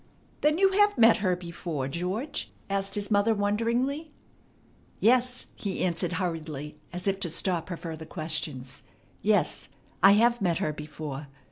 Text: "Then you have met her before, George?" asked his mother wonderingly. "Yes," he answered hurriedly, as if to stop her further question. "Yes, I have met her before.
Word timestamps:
"Then 0.41 0.57
you 0.57 0.69
have 0.69 0.97
met 0.97 1.17
her 1.17 1.35
before, 1.35 1.87
George?" 1.87 2.51
asked 2.71 2.95
his 2.95 3.11
mother 3.11 3.35
wonderingly. 3.35 4.11
"Yes," 4.99 5.45
he 5.53 5.83
answered 5.85 6.13
hurriedly, 6.13 6.79
as 6.91 7.05
if 7.07 7.19
to 7.19 7.29
stop 7.29 7.69
her 7.69 7.77
further 7.77 8.05
question. 8.07 8.63
"Yes, 9.21 9.69
I 10.01 10.13
have 10.13 10.41
met 10.41 10.57
her 10.57 10.73
before. 10.73 11.27